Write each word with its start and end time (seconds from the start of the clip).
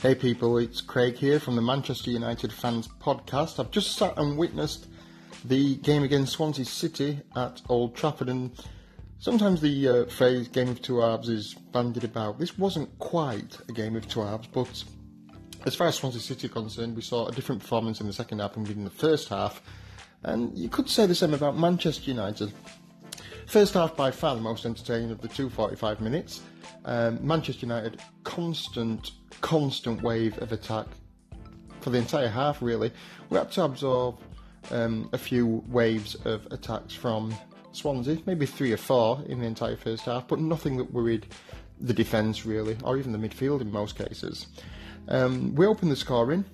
Hey 0.00 0.14
people, 0.14 0.58
it's 0.58 0.80
Craig 0.80 1.16
here 1.16 1.40
from 1.40 1.56
the 1.56 1.60
Manchester 1.60 2.12
United 2.12 2.52
Fans 2.52 2.86
Podcast. 2.86 3.58
I've 3.58 3.72
just 3.72 3.96
sat 3.96 4.16
and 4.16 4.38
witnessed 4.38 4.86
the 5.44 5.74
game 5.74 6.04
against 6.04 6.34
Swansea 6.34 6.66
City 6.66 7.20
at 7.34 7.60
Old 7.68 7.96
Trafford, 7.96 8.28
and 8.28 8.52
sometimes 9.18 9.60
the 9.60 9.88
uh, 9.88 10.06
phrase 10.06 10.46
game 10.46 10.68
of 10.68 10.80
two 10.80 11.00
halves 11.00 11.28
is 11.28 11.54
bandied 11.72 12.04
about. 12.04 12.38
This 12.38 12.56
wasn't 12.56 12.96
quite 13.00 13.58
a 13.68 13.72
game 13.72 13.96
of 13.96 14.06
two 14.06 14.20
halves, 14.20 14.46
but 14.46 14.84
as 15.66 15.74
far 15.74 15.88
as 15.88 15.96
Swansea 15.96 16.20
City 16.20 16.46
are 16.46 16.50
concerned, 16.50 16.94
we 16.94 17.02
saw 17.02 17.26
a 17.26 17.32
different 17.32 17.60
performance 17.60 18.00
in 18.00 18.06
the 18.06 18.12
second 18.12 18.38
half 18.38 18.54
than 18.54 18.62
we 18.62 18.68
did 18.68 18.76
in 18.76 18.84
the 18.84 18.90
first 18.90 19.28
half, 19.28 19.60
and 20.22 20.56
you 20.56 20.68
could 20.68 20.88
say 20.88 21.06
the 21.06 21.14
same 21.16 21.34
about 21.34 21.58
Manchester 21.58 22.08
United. 22.08 22.52
First 23.48 23.74
half 23.74 23.96
by 23.96 24.12
far 24.12 24.36
the 24.36 24.42
most 24.42 24.64
entertaining 24.64 25.10
of 25.10 25.20
the 25.22 25.28
two 25.28 25.50
45 25.50 26.00
minutes. 26.00 26.42
Um, 26.84 27.18
Manchester 27.26 27.66
United 27.66 28.00
constant, 28.22 29.10
constant 29.40 30.02
wave 30.02 30.38
of 30.38 30.52
attack 30.52 30.86
for 31.80 31.90
the 31.90 31.98
entire 31.98 32.28
half. 32.28 32.62
Really, 32.62 32.92
we 33.30 33.38
had 33.38 33.50
to 33.52 33.64
absorb 33.64 34.18
um, 34.70 35.08
a 35.12 35.18
few 35.18 35.64
waves 35.68 36.14
of 36.24 36.46
attacks 36.50 36.94
from 36.94 37.34
Swansea, 37.72 38.18
maybe 38.26 38.46
three 38.46 38.72
or 38.72 38.76
four 38.76 39.22
in 39.26 39.40
the 39.40 39.46
entire 39.46 39.76
first 39.76 40.04
half, 40.04 40.26
but 40.28 40.40
nothing 40.40 40.76
that 40.78 40.92
worried 40.92 41.26
the 41.80 41.94
defence 41.94 42.44
really, 42.44 42.76
or 42.82 42.96
even 42.96 43.12
the 43.12 43.18
midfield 43.18 43.60
in 43.60 43.70
most 43.70 43.96
cases. 43.96 44.46
Um, 45.08 45.54
we 45.54 45.66
opened 45.66 45.90
the 45.90 45.96
scoring 45.96 46.44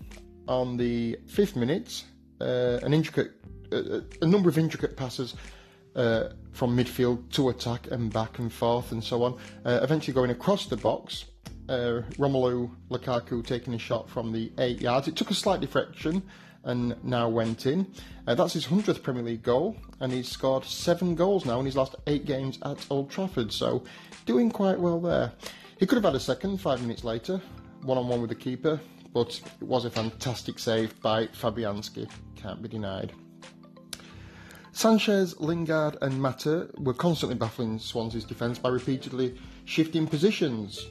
on 0.46 0.76
the 0.76 1.18
fifth 1.26 1.56
minute. 1.56 2.04
Uh, 2.40 2.78
an 2.82 2.92
intricate, 2.92 3.32
uh, 3.72 4.00
a 4.20 4.26
number 4.26 4.48
of 4.48 4.58
intricate 4.58 4.96
passes 4.96 5.34
uh, 5.96 6.28
from 6.52 6.76
midfield 6.76 7.30
to 7.32 7.48
attack 7.48 7.90
and 7.90 8.12
back 8.12 8.38
and 8.38 8.52
forth 8.52 8.92
and 8.92 9.02
so 9.02 9.22
on. 9.22 9.38
Uh, 9.64 9.80
eventually 9.82 10.12
going 10.12 10.30
across 10.30 10.66
the 10.66 10.76
box, 10.76 11.24
uh, 11.68 12.02
Romelu 12.18 12.70
Lukaku 12.90 13.44
taking 13.44 13.74
a 13.74 13.78
shot 13.78 14.08
from 14.08 14.32
the 14.32 14.52
eight 14.58 14.80
yards. 14.80 15.08
It 15.08 15.16
took 15.16 15.30
a 15.30 15.34
slight 15.34 15.60
deflection 15.60 16.22
and 16.64 16.96
now 17.04 17.28
went 17.28 17.66
in. 17.66 17.86
Uh, 18.26 18.34
that's 18.34 18.54
his 18.54 18.66
100th 18.66 19.02
Premier 19.02 19.22
League 19.22 19.42
goal, 19.42 19.76
and 20.00 20.12
he's 20.12 20.28
scored 20.28 20.64
seven 20.64 21.14
goals 21.14 21.44
now 21.44 21.60
in 21.60 21.66
his 21.66 21.76
last 21.76 21.94
eight 22.06 22.24
games 22.24 22.58
at 22.64 22.84
Old 22.90 23.10
Trafford, 23.10 23.52
so 23.52 23.84
doing 24.26 24.50
quite 24.50 24.78
well 24.78 25.00
there. 25.00 25.32
He 25.78 25.86
could 25.86 25.96
have 25.96 26.04
had 26.04 26.14
a 26.14 26.20
second 26.20 26.60
five 26.60 26.80
minutes 26.80 27.04
later, 27.04 27.40
one 27.82 27.98
on 27.98 28.08
one 28.08 28.20
with 28.20 28.30
the 28.30 28.36
keeper, 28.36 28.80
but 29.12 29.40
it 29.60 29.66
was 29.66 29.84
a 29.84 29.90
fantastic 29.90 30.58
save 30.58 30.98
by 31.02 31.26
Fabianski, 31.26 32.10
can't 32.36 32.62
be 32.62 32.68
denied. 32.68 33.12
Sanchez, 34.74 35.38
Lingard, 35.38 35.96
and 36.02 36.20
Mata 36.20 36.68
were 36.78 36.94
constantly 36.94 37.36
baffling 37.36 37.78
Swansea's 37.78 38.24
defence 38.24 38.58
by 38.58 38.70
repeatedly 38.70 39.38
shifting 39.66 40.04
positions. 40.04 40.88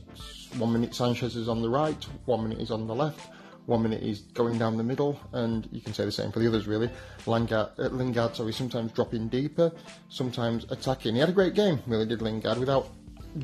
One 0.58 0.72
minute 0.72 0.96
Sanchez 0.96 1.36
is 1.36 1.50
on 1.50 1.62
the 1.62 1.70
right, 1.70 2.02
one 2.24 2.44
minute 2.44 2.62
is 2.62 2.72
on 2.72 2.88
the 2.88 2.96
left, 2.96 3.30
one 3.66 3.84
minute 3.84 4.02
he's 4.02 4.22
going 4.22 4.58
down 4.58 4.78
the 4.78 4.84
middle, 4.84 5.20
and 5.34 5.68
you 5.74 5.82
can 5.82 5.94
say 5.94 6.06
the 6.06 6.14
same 6.14 6.32
for 6.32 6.40
the 6.40 6.48
others 6.48 6.66
really. 6.66 6.90
Lingard, 7.26 7.72
uh, 7.78 7.90
Lingard 7.90 8.38
sorry, 8.38 8.54
sometimes 8.54 8.94
dropping 8.94 9.28
deeper, 9.28 9.70
sometimes 10.08 10.66
attacking. 10.70 11.16
He 11.16 11.20
had 11.20 11.30
a 11.30 11.34
great 11.34 11.54
game, 11.54 11.80
really 11.86 12.06
did 12.06 12.22
Lingard, 12.22 12.60
without 12.60 12.88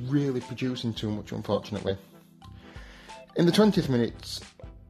really 0.03 0.39
producing 0.39 0.93
too 0.93 1.11
much, 1.11 1.33
unfortunately. 1.33 1.97
In 3.35 3.45
the 3.45 3.51
20th 3.51 3.89
minute, 3.89 4.39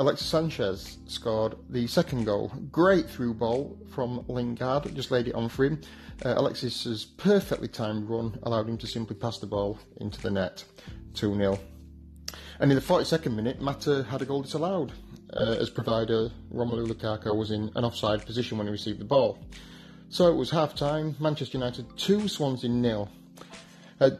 Alexis 0.01 0.27
Sanchez 0.27 0.97
scored 1.07 1.55
the 1.69 1.85
second 1.85 2.23
goal. 2.23 2.49
Great 2.71 3.09
through 3.09 3.33
ball 3.33 3.77
from 3.93 4.23
Lingard, 4.29 4.95
just 4.95 5.11
laid 5.11 5.27
it 5.27 5.35
on 5.35 5.49
for 5.49 5.65
him. 5.65 5.81
Uh, 6.25 6.35
Alexis's 6.37 7.03
perfectly 7.03 7.67
timed 7.67 8.09
run 8.09 8.39
allowed 8.43 8.69
him 8.69 8.77
to 8.77 8.87
simply 8.87 9.17
pass 9.17 9.39
the 9.39 9.45
ball 9.45 9.77
into 9.97 10.21
the 10.21 10.31
net, 10.31 10.63
2 11.15 11.35
0. 11.35 11.59
And 12.61 12.71
in 12.71 12.75
the 12.75 12.81
42nd 12.81 13.35
minute, 13.35 13.59
Mata 13.59 14.05
had 14.09 14.21
a 14.21 14.25
goal 14.25 14.41
disallowed, 14.41 14.93
uh, 15.33 15.57
as 15.59 15.69
provider 15.69 16.31
Romelu 16.53 16.87
Lukaku 16.87 17.35
was 17.35 17.51
in 17.51 17.69
an 17.75 17.83
offside 17.83 18.25
position 18.25 18.57
when 18.57 18.67
he 18.67 18.71
received 18.71 18.99
the 18.99 19.05
ball. 19.05 19.37
So 20.07 20.31
it 20.31 20.35
was 20.35 20.49
half 20.49 20.75
time, 20.75 21.17
Manchester 21.19 21.57
United 21.57 21.97
2, 21.97 22.29
Swansea 22.29 22.69
nil. 22.69 23.09
Uh, 23.99 24.11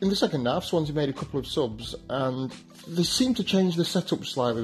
in 0.00 0.08
the 0.08 0.16
second 0.16 0.46
half, 0.46 0.64
Swansea 0.64 0.94
made 0.94 1.08
a 1.08 1.12
couple 1.12 1.40
of 1.40 1.46
subs 1.46 1.94
and 2.08 2.52
they 2.86 3.02
seemed 3.02 3.36
to 3.38 3.44
change 3.44 3.76
the 3.76 3.84
setup 3.84 4.24
slightly. 4.24 4.62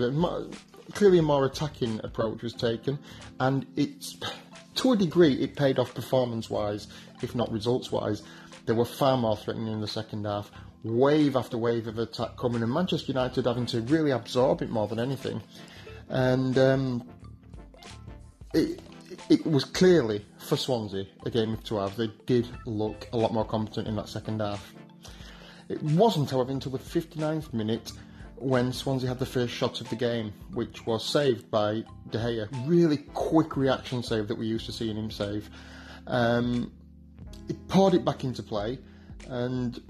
Clearly, 0.93 1.19
a 1.19 1.22
more 1.22 1.45
attacking 1.45 2.00
approach 2.05 2.43
was 2.43 2.53
taken, 2.53 2.99
and 3.41 3.67
it's 3.75 4.17
to 4.77 4.93
a 4.93 4.97
degree 4.97 5.34
it 5.34 5.56
paid 5.56 5.78
off 5.78 5.94
performance-wise, 5.94 6.89
if 7.23 7.34
not 7.34 7.50
results-wise. 7.50 8.23
They 8.67 8.75
were 8.75 8.84
far 8.84 9.17
more 9.17 9.37
threatening 9.37 9.73
in 9.73 9.81
the 9.81 9.89
second 9.89 10.25
half, 10.27 10.50
wave 10.83 11.37
after 11.37 11.56
wave 11.56 11.87
of 11.87 11.99
attack 11.99 12.37
coming, 12.37 12.62
and 12.62 12.73
Manchester 12.73 13.12
United 13.12 13.47
having 13.47 13.67
to 13.67 13.81
really 13.83 14.11
absorb 14.11 14.62
it 14.62 14.71
more 14.71 14.87
than 14.87 15.00
anything. 15.00 15.43
And 16.11 16.56
um, 16.59 17.09
it, 18.53 18.81
it 19.31 19.47
was 19.47 19.65
clearly 19.65 20.25
for 20.39 20.56
Swansea 20.56 21.06
a 21.25 21.31
game 21.31 21.55
of 21.55 21.65
two 21.65 21.77
halves. 21.77 21.97
They 21.97 22.11
did 22.27 22.47
look 22.67 23.09
a 23.12 23.17
lot 23.17 23.33
more 23.33 23.44
competent 23.44 23.89
in 23.89 23.97
that 23.97 24.09
second 24.09 24.41
half. 24.41 24.75
It 25.69 25.83
wasn't, 25.83 26.31
however, 26.31 26.53
until 26.53 26.73
the 26.73 26.79
59th 26.79 27.53
minute 27.53 27.93
when 28.37 28.73
Swansea 28.73 29.09
had 29.09 29.19
the 29.19 29.27
first 29.27 29.53
shot 29.53 29.81
of 29.81 29.89
the 29.89 29.97
game, 29.97 30.33
which 30.53 30.87
was 30.87 31.05
saved 31.05 31.51
by 31.51 31.85
De 32.11 32.19
Gea. 32.19 32.49
Really 32.67 32.99
quick 32.99 33.57
reaction 33.57 34.03
save 34.03 34.29
that 34.29 34.37
we 34.37 34.47
used 34.47 34.67
to 34.67 34.73
see 34.73 34.91
in 34.91 34.97
him 34.97 35.11
save. 35.11 35.49
Um, 36.07 36.73
he 37.47 37.55
poured 37.69 37.95
it 37.95 38.05
back 38.05 38.25
into 38.25 38.43
play, 38.43 38.79
and 39.29 39.81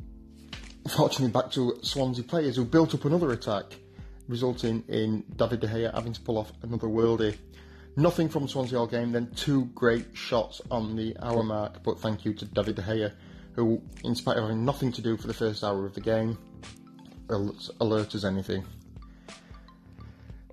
fortunately 0.89 1.33
back 1.33 1.51
to 1.53 1.79
Swansea 1.83 2.25
players 2.25 2.57
who 2.57 2.65
built 2.65 2.95
up 2.95 3.05
another 3.05 3.33
attack, 3.33 3.65
resulting 4.29 4.84
in 4.89 5.25
David 5.37 5.61
De 5.61 5.67
Gea 5.67 5.93
having 5.95 6.13
to 6.13 6.21
pull 6.21 6.39
off 6.39 6.53
another 6.63 6.87
worldie. 6.87 7.37
Nothing 7.97 8.29
from 8.29 8.49
Swansea 8.49 8.79
all 8.79 8.87
game, 8.87 9.13
then 9.13 9.31
two 9.37 9.67
great 9.67 10.07
shots 10.15 10.61
on 10.71 10.97
the 10.97 11.17
hour 11.23 11.43
mark, 11.43 11.83
but 11.83 11.99
thank 12.01 12.25
you 12.25 12.34
to 12.34 12.45
David 12.45 12.77
De 12.77 12.83
Gea, 12.83 13.13
who, 13.54 13.81
in 14.04 14.15
spite 14.15 14.37
of 14.37 14.44
having 14.44 14.65
nothing 14.65 14.92
to 14.92 15.03
do 15.03 15.16
for 15.16 15.26
the 15.26 15.34
first 15.34 15.62
hour 15.62 15.87
of 15.87 15.94
the 15.94 16.00
game, 16.00 16.38
alert 17.28 18.15
as 18.15 18.25
anything. 18.25 18.65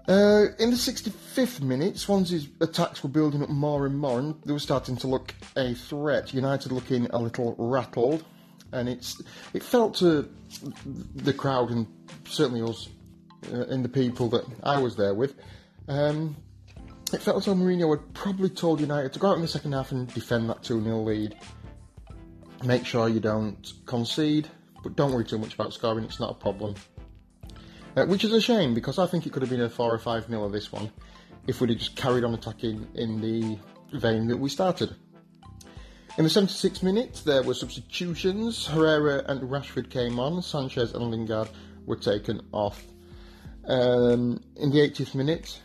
Uh, 0.08 0.48
in 0.60 0.72
the 0.72 0.76
65th 0.76 1.62
minute, 1.62 1.98
Swansea's 1.98 2.48
attacks 2.60 3.04
were 3.04 3.10
building 3.10 3.44
up 3.44 3.50
more 3.50 3.86
and 3.86 3.98
more, 3.98 4.20
and 4.20 4.36
they 4.46 4.52
were 4.52 4.60
starting 4.60 4.98
to 4.98 5.08
look 5.08 5.34
a 5.56 5.74
threat. 5.74 6.34
United 6.34 6.72
looking 6.72 7.08
a 7.12 7.20
little 7.20 7.56
rattled, 7.58 8.24
and 8.72 8.90
it's 8.90 9.22
it 9.54 9.64
felt 9.64 9.96
to 9.96 10.30
the 11.16 11.34
crowd 11.34 11.70
and 11.70 11.88
certainly 12.26 12.62
us 12.62 12.90
uh, 13.54 13.76
the 13.76 13.90
people 13.90 14.28
that 14.30 14.46
I 14.64 14.80
was 14.80 14.96
there 14.96 15.14
with. 15.14 15.36
Um, 15.88 16.36
it 17.14 17.22
felt 17.22 17.38
as 17.38 17.46
though 17.46 17.56
Mourinho 17.56 17.90
had 17.96 18.14
probably 18.14 18.50
told 18.50 18.80
United 18.80 19.14
to 19.14 19.20
go 19.20 19.30
out 19.30 19.36
in 19.36 19.42
the 19.42 19.48
second 19.48 19.74
half 19.74 19.92
and 19.92 20.12
defend 20.14 20.50
that 20.50 20.64
2 20.64 20.84
0 20.84 21.04
lead. 21.04 21.36
Make 22.64 22.86
sure 22.86 23.10
you 23.10 23.20
don't 23.20 23.74
concede, 23.86 24.48
but 24.84 24.96
don't 24.96 25.12
worry 25.12 25.26
too 25.26 25.40
much 25.40 25.56
about 25.56 25.74
scoring, 25.74 26.04
it's 26.04 26.20
not 26.20 26.32
a 26.32 26.36
problem. 26.36 26.76
Uh, 27.96 28.06
which 28.06 28.24
is 28.24 28.32
a 28.32 28.40
shame 28.40 28.74
because 28.74 29.00
I 29.00 29.06
think 29.06 29.26
it 29.26 29.34
could 29.34 29.42
have 29.42 29.50
been 29.50 29.62
a 29.62 29.70
4 29.70 29.94
or 29.94 29.98
5 29.98 30.30
nil 30.30 30.46
of 30.46 30.52
this 30.52 30.72
one 30.72 30.92
if 31.48 31.60
we'd 31.60 31.72
have 31.72 31.80
just 31.80 31.96
carried 31.96 32.24
on 32.24 32.34
attacking 32.34 32.88
in 32.96 33.20
the 33.20 33.58
vein 33.98 34.28
that 34.28 34.38
we 34.38 34.50
started. 34.50 34.96
In 36.18 36.24
the 36.24 36.30
76th 36.30 36.84
minute, 36.84 37.22
there 37.26 37.42
were 37.42 37.54
substitutions. 37.54 38.68
Herrera 38.68 39.24
and 39.28 39.42
Rashford 39.42 39.90
came 39.90 40.20
on, 40.20 40.42
Sanchez 40.42 40.94
and 40.94 41.10
Lingard 41.10 41.50
were 41.86 41.96
taken 41.96 42.42
off. 42.52 42.84
Um, 43.66 44.44
in 44.58 44.72
the 44.72 44.80
80th 44.80 45.16
minute, 45.16 45.60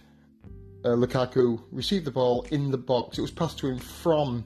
uh, 0.84 0.90
Lukaku 0.90 1.62
received 1.72 2.04
the 2.04 2.10
ball 2.10 2.46
in 2.50 2.70
the 2.70 2.78
box. 2.78 3.18
It 3.18 3.22
was 3.22 3.30
passed 3.30 3.58
to 3.58 3.68
him 3.68 3.78
from 3.78 4.44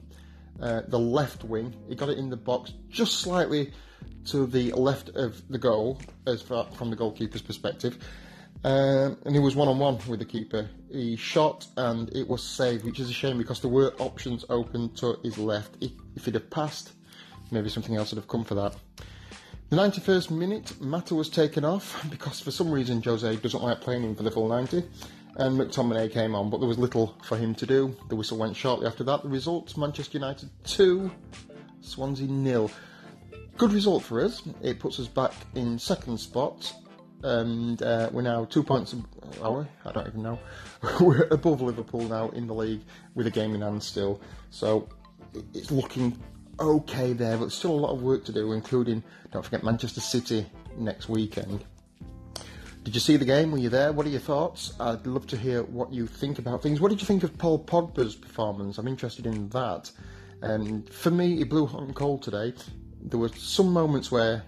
uh, 0.59 0.81
the 0.87 0.99
left 0.99 1.43
wing. 1.43 1.75
He 1.87 1.95
got 1.95 2.09
it 2.09 2.17
in 2.17 2.29
the 2.29 2.37
box 2.37 2.73
just 2.89 3.19
slightly 3.19 3.71
to 4.25 4.45
the 4.45 4.71
left 4.73 5.09
of 5.09 5.41
the 5.49 5.57
goal, 5.57 5.99
as 6.27 6.41
far 6.41 6.65
from 6.73 6.89
the 6.89 6.95
goalkeeper's 6.95 7.41
perspective. 7.41 7.97
Um, 8.63 9.17
and 9.25 9.33
he 9.33 9.39
was 9.39 9.55
one 9.55 9.67
on 9.67 9.79
one 9.79 9.97
with 10.07 10.19
the 10.19 10.25
keeper. 10.25 10.69
He 10.91 11.15
shot 11.15 11.65
and 11.77 12.15
it 12.15 12.27
was 12.27 12.43
saved, 12.43 12.85
which 12.85 12.99
is 12.99 13.09
a 13.09 13.13
shame 13.13 13.37
because 13.37 13.59
there 13.59 13.71
were 13.71 13.93
options 13.97 14.45
open 14.49 14.93
to 14.95 15.17
his 15.23 15.37
left. 15.37 15.77
If 16.15 16.25
he'd 16.25 16.35
have 16.35 16.49
passed, 16.49 16.91
maybe 17.49 17.69
something 17.69 17.95
else 17.95 18.11
would 18.11 18.17
have 18.17 18.27
come 18.27 18.43
for 18.43 18.55
that. 18.55 18.75
The 19.69 19.77
91st 19.77 20.31
minute, 20.31 20.81
Mata 20.81 21.15
was 21.15 21.29
taken 21.29 21.65
off 21.65 22.05
because 22.11 22.39
for 22.39 22.51
some 22.51 22.69
reason 22.69 23.01
Jose 23.01 23.35
doesn't 23.37 23.63
like 23.63 23.81
playing 23.81 24.03
him 24.03 24.15
for 24.15 24.23
the 24.23 24.31
full 24.31 24.47
90, 24.47 24.83
and 25.37 25.59
McTominay 25.59 26.11
came 26.11 26.35
on, 26.35 26.49
but 26.49 26.59
there 26.59 26.67
was 26.67 26.77
little 26.77 27.15
for 27.23 27.37
him 27.37 27.55
to 27.55 27.65
do. 27.65 27.95
The 28.09 28.15
whistle 28.15 28.37
went 28.37 28.55
shortly 28.55 28.87
after 28.87 29.03
that. 29.05 29.23
The 29.23 29.29
result: 29.29 29.75
Manchester 29.77 30.17
United 30.17 30.49
2, 30.65 31.11
Swansea 31.81 32.27
nil. 32.27 32.69
Good 33.57 33.73
result 33.73 34.03
for 34.03 34.21
us. 34.21 34.41
It 34.61 34.79
puts 34.79 34.99
us 34.99 35.07
back 35.07 35.33
in 35.55 35.77
second 35.77 36.19
spot, 36.19 36.73
and 37.23 37.81
uh, 37.81 38.09
we're 38.11 38.21
now 38.21 38.45
two 38.45 38.63
points. 38.63 38.95
Are 39.41 39.59
we? 39.59 39.65
I 39.85 39.91
don't 39.91 40.07
even 40.07 40.23
know. 40.23 40.39
we're 40.99 41.27
above 41.31 41.61
Liverpool 41.61 42.01
now 42.01 42.29
in 42.29 42.47
the 42.47 42.55
league 42.55 42.81
with 43.15 43.27
a 43.27 43.31
game 43.31 43.55
in 43.55 43.61
hand 43.61 43.83
still. 43.83 44.21
So 44.49 44.89
it's 45.53 45.71
looking 45.71 46.19
okay 46.59 47.13
there, 47.13 47.37
but 47.37 47.51
still 47.51 47.71
a 47.71 47.81
lot 47.81 47.91
of 47.91 48.01
work 48.01 48.25
to 48.25 48.31
do, 48.31 48.51
including 48.51 49.03
don't 49.31 49.43
forget 49.43 49.63
Manchester 49.63 50.01
City 50.01 50.45
next 50.77 51.09
weekend. 51.09 51.63
Did 52.83 52.95
you 52.95 52.99
see 52.99 53.15
the 53.15 53.25
game? 53.25 53.51
Were 53.51 53.59
you 53.59 53.69
there? 53.69 53.91
What 53.91 54.07
are 54.07 54.09
your 54.09 54.19
thoughts? 54.19 54.73
I'd 54.79 55.05
love 55.05 55.27
to 55.27 55.37
hear 55.37 55.61
what 55.61 55.93
you 55.93 56.07
think 56.07 56.39
about 56.39 56.63
things. 56.63 56.81
What 56.81 56.89
did 56.89 56.99
you 56.99 57.05
think 57.05 57.21
of 57.21 57.37
Paul 57.37 57.63
Pogba's 57.63 58.15
performance? 58.15 58.79
I'm 58.79 58.87
interested 58.87 59.27
in 59.27 59.49
that. 59.49 59.91
Um, 60.41 60.81
for 60.85 61.11
me, 61.11 61.37
he 61.37 61.43
blew 61.43 61.67
hot 61.67 61.83
and 61.83 61.95
cold 61.95 62.23
today. 62.23 62.53
There 62.99 63.19
were 63.19 63.29
some 63.29 63.71
moments 63.71 64.11
where 64.11 64.43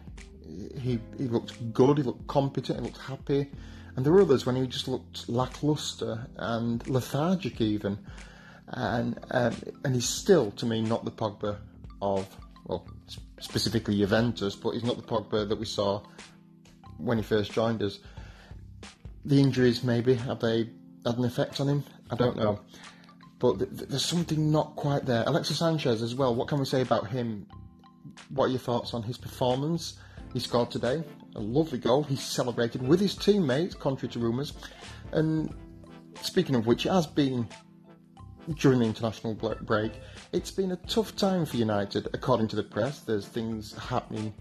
he, 0.48 1.00
he 1.16 1.26
looked 1.26 1.74
good, 1.74 2.00
he 2.00 2.04
looked 2.04 2.26
competent, 2.26 2.80
he 2.80 2.86
looked 2.86 2.98
happy. 2.98 3.52
And 3.96 4.04
there 4.04 4.12
were 4.12 4.22
others 4.22 4.48
when 4.48 4.56
he 4.56 4.66
just 4.66 4.88
looked 4.88 5.30
lackluster 5.30 6.26
and 6.36 6.86
lethargic 6.88 7.62
even. 7.62 8.00
And 8.68 9.20
um, 9.30 9.56
and 9.86 9.94
he's 9.94 10.10
still, 10.10 10.50
to 10.54 10.66
me, 10.66 10.82
not 10.82 11.06
the 11.06 11.12
Pogba 11.12 11.60
of, 12.02 12.28
well, 12.66 12.88
specifically 13.40 14.00
Juventus, 14.00 14.56
but 14.56 14.72
he's 14.72 14.84
not 14.84 14.98
the 14.98 15.04
Pogba 15.04 15.48
that 15.48 15.60
we 15.60 15.66
saw 15.66 16.02
when 16.98 17.20
he 17.20 17.24
first 17.24 17.52
joined 17.52 17.84
us. 17.84 18.00
The 19.26 19.40
injuries, 19.40 19.84
maybe, 19.84 20.16
have 20.16 20.40
they 20.40 20.70
had 21.06 21.18
an 21.18 21.26
effect 21.26 21.60
on 21.60 21.68
him? 21.68 21.84
I 22.12 22.16
don't 22.16 22.36
know. 22.36 22.60
But 23.40 23.60
th- 23.60 23.70
th- 23.78 23.90
there's 23.90 24.06
something 24.06 24.52
not 24.52 24.76
quite 24.76 25.06
there. 25.06 25.24
Alexis 25.26 25.60
Sanchez 25.60 26.02
as 26.02 26.16
well, 26.16 26.36
what 26.36 26.48
can 26.48 26.60
we 26.60 26.66
say 26.66 26.82
about 26.82 27.08
him? 27.08 27.46
What 28.30 28.46
are 28.46 28.50
your 28.50 28.60
thoughts 28.60 28.94
on 28.94 29.04
his 29.04 29.18
performance? 29.18 29.98
He 30.34 30.40
scored 30.40 30.72
today, 30.72 31.04
a 31.36 31.40
lovely 31.40 31.78
goal. 31.78 32.04
He 32.04 32.16
celebrated 32.16 32.86
with 32.86 33.00
his 33.00 33.16
teammates, 33.16 33.76
contrary 33.76 34.12
to 34.14 34.20
rumours. 34.20 34.54
And 35.12 35.54
speaking 36.22 36.56
of 36.56 36.66
which, 36.68 36.86
it 36.86 36.92
has 36.92 37.08
been 37.08 37.48
during 38.56 38.80
the 38.80 38.86
international 38.86 39.36
break, 39.36 39.94
it's 40.34 40.52
been 40.52 40.72
a 40.72 40.76
tough 40.76 41.16
time 41.16 41.46
for 41.46 41.56
United, 41.58 42.08
according 42.14 42.48
to 42.50 42.56
the 42.56 42.64
press. 42.64 43.00
There's 43.02 43.28
things 43.28 43.74
happening 43.78 44.34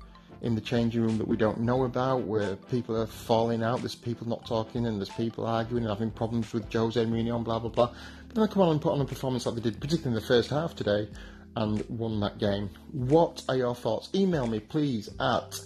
in 0.43 0.56
the 0.56 0.61
changing 0.61 1.03
room 1.03 1.19
that 1.19 1.27
we 1.27 1.37
don't 1.37 1.61
know 1.61 1.85
about, 1.85 2.23
where 2.23 2.56
people 2.56 3.00
are 3.00 3.06
falling 3.06 3.62
out, 3.62 3.79
there's 3.79 3.94
people 3.94 4.29
not 4.29 4.44
talking, 4.44 4.87
and 4.87 4.99
there's 4.99 5.09
people 5.09 5.47
arguing 5.47 5.85
and 5.85 5.91
having 5.91 6.11
problems 6.11 6.53
with 6.53 6.71
Jose 6.73 7.03
Mourinho 7.03 7.37
and 7.37 7.44
blah 7.44 7.59
blah 7.59 7.71
blah. 7.71 7.91
But 8.27 8.35
then 8.35 8.47
they 8.47 8.53
come 8.53 8.62
on 8.62 8.71
and 8.71 8.81
put 8.81 8.93
on 8.93 9.00
a 9.00 9.05
performance 9.05 9.47
like 9.47 9.55
they 9.55 9.61
did, 9.61 9.81
particularly 9.81 10.17
in 10.17 10.21
the 10.21 10.27
first 10.27 10.50
half 10.50 10.75
today, 10.75 11.09
and 11.56 11.85
won 11.89 12.19
that 12.21 12.39
game. 12.39 12.71
What 12.91 13.44
are 13.49 13.56
your 13.56 13.75
thoughts? 13.75 14.11
Email 14.15 14.47
me, 14.47 14.59
please, 14.59 15.09
at 15.21 15.61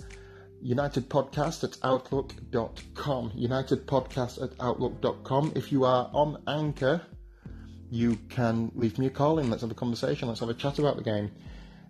unitedpodcast 0.64 1.64
at 1.64 1.78
outlook.com. 1.82 3.30
Unitedpodcast 3.30 4.42
at 4.42 4.50
outlook.com. 4.60 5.52
If 5.54 5.72
you 5.72 5.84
are 5.84 6.10
on 6.12 6.42
Anchor, 6.46 7.00
you 7.90 8.16
can 8.28 8.72
leave 8.74 8.98
me 8.98 9.06
a 9.06 9.10
call 9.10 9.38
in. 9.38 9.48
Let's 9.48 9.62
have 9.62 9.70
a 9.70 9.74
conversation. 9.74 10.28
Let's 10.28 10.40
have 10.40 10.48
a 10.48 10.54
chat 10.54 10.78
about 10.78 10.96
the 10.96 11.02
game. 11.02 11.30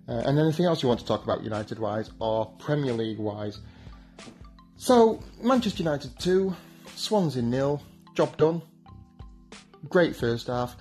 Uh, 0.08 0.22
and 0.24 0.38
anything 0.38 0.66
else 0.66 0.82
you 0.82 0.88
want 0.88 1.00
to 1.00 1.06
talk 1.06 1.24
about 1.24 1.42
United 1.42 1.78
wise 1.78 2.10
or 2.20 2.46
Premier 2.58 2.92
League 2.92 3.18
wise. 3.18 3.60
So, 4.76 5.20
Manchester 5.42 5.82
United 5.82 6.18
2, 6.20 6.54
Swansea 6.94 7.42
nil, 7.42 7.82
job 8.14 8.36
done. 8.36 8.62
Great 9.88 10.14
first 10.14 10.46
half. 10.46 10.76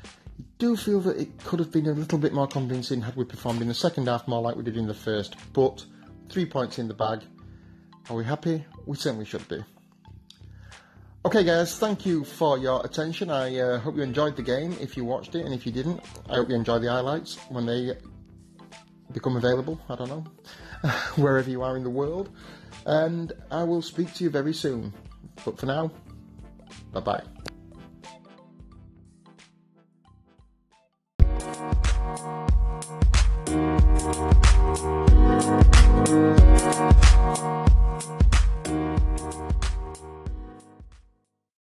do 0.57 0.75
feel 0.75 0.99
that 1.01 1.17
it 1.17 1.43
could 1.43 1.59
have 1.59 1.71
been 1.71 1.87
a 1.87 1.93
little 1.93 2.17
bit 2.17 2.33
more 2.33 2.47
convincing 2.47 3.01
had 3.01 3.15
we 3.15 3.25
performed 3.25 3.61
in 3.61 3.67
the 3.67 3.73
second 3.73 4.07
half 4.07 4.27
more 4.27 4.41
like 4.41 4.55
we 4.55 4.63
did 4.63 4.77
in 4.77 4.87
the 4.87 4.93
first, 4.93 5.35
but 5.53 5.83
three 6.29 6.45
points 6.45 6.77
in 6.77 6.87
the 6.87 6.93
bag. 6.93 7.21
Are 8.09 8.15
we 8.15 8.23
happy? 8.23 8.63
We 8.85 8.95
certainly 8.95 9.25
should 9.25 9.47
be. 9.47 9.63
Okay, 11.25 11.43
guys, 11.43 11.79
thank 11.79 12.05
you 12.05 12.23
for 12.23 12.59
your 12.59 12.85
attention. 12.85 13.31
I 13.31 13.57
uh, 13.57 13.79
hope 13.79 13.95
you 13.95 14.03
enjoyed 14.03 14.35
the 14.35 14.43
game 14.43 14.77
if 14.79 14.95
you 14.95 15.03
watched 15.03 15.33
it, 15.33 15.43
and 15.43 15.55
if 15.55 15.65
you 15.65 15.71
didn't, 15.71 15.99
I 16.29 16.35
hope 16.35 16.49
you 16.49 16.55
enjoyed 16.55 16.83
the 16.83 16.91
highlights 16.91 17.37
when 17.49 17.65
they 17.65 17.97
become 19.15 19.37
available. 19.37 19.79
I 19.89 19.95
don't 19.95 20.09
know, 20.09 20.23
wherever 21.15 21.49
you 21.49 21.63
are 21.63 21.75
in 21.75 21.83
the 21.83 21.89
world. 21.89 22.29
And 22.85 23.33
I 23.49 23.63
will 23.63 23.81
speak 23.81 24.13
to 24.15 24.23
you 24.23 24.29
very 24.29 24.53
soon. 24.53 24.93
But 25.43 25.57
for 25.57 25.65
now, 25.65 25.91
bye 26.91 26.99
bye. 26.99 27.34